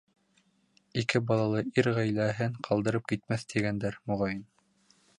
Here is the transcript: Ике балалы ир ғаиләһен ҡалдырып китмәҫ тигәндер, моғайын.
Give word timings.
Ике 1.01 1.21
балалы 1.31 1.61
ир 1.81 1.91
ғаиләһен 1.99 2.59
ҡалдырып 2.69 3.09
китмәҫ 3.15 3.49
тигәндер, 3.55 4.03
моғайын. 4.11 4.45